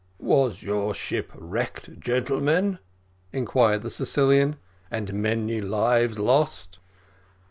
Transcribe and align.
"Was 0.17 0.63
your 0.63 0.95
ship 0.95 1.29
wrecked, 1.35 1.99
gentlemen?" 1.99 2.79
inquired 3.31 3.83
the 3.83 3.91
Sicilian, 3.91 4.55
"and 4.89 5.13
many 5.13 5.61
lives 5.61 6.17
lost?" 6.17 6.79